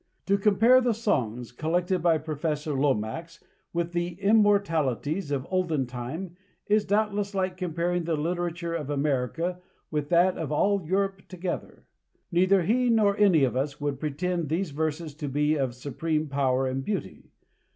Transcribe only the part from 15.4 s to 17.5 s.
of supreme power and beauty.